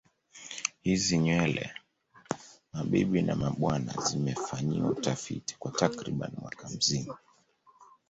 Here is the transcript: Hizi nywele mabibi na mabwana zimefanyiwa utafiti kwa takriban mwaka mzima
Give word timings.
Hizi 0.81 1.17
nywele 1.17 1.75
mabibi 2.73 3.21
na 3.21 3.35
mabwana 3.35 3.91
zimefanyiwa 3.93 4.89
utafiti 4.89 5.55
kwa 5.59 5.71
takriban 5.71 6.31
mwaka 6.41 6.69
mzima 6.69 7.17